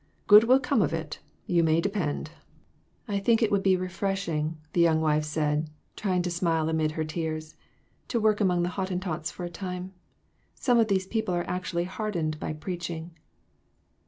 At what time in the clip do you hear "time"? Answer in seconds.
9.51-9.93